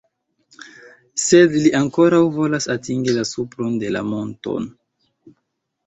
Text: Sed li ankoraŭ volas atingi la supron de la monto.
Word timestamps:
Sed 1.23 1.53
li 1.65 1.73
ankoraŭ 1.81 2.23
volas 2.39 2.69
atingi 2.77 3.17
la 3.21 3.29
supron 3.35 3.79
de 3.85 3.97
la 3.97 4.05
monto. 4.11 4.61